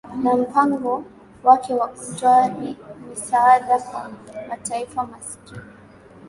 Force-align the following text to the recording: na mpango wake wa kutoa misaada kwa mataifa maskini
na 0.23 0.35
mpango 0.37 1.03
wake 1.43 1.73
wa 1.73 1.87
kutoa 1.87 2.49
misaada 3.09 3.79
kwa 3.79 4.11
mataifa 4.49 5.03
maskini 5.05 5.61